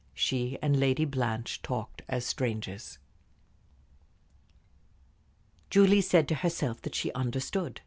[0.15, 2.97] She and Lady Blanche talked as strangers.
[5.69, 7.79] Julie said to herself that she understood.